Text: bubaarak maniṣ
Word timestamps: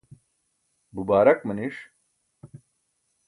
bubaarak 0.93 1.39
maniṣ 1.47 1.77